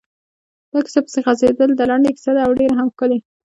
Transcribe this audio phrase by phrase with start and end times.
[0.71, 3.17] دا کیسه پسې غځېدلې ده، لنډه کیسه ده او ډېره هم ښکلې.